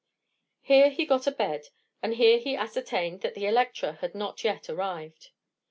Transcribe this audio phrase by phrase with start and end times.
[0.63, 1.67] Here he got a bed,
[2.01, 5.29] and here he ascertained that the Electra had not yet arrived.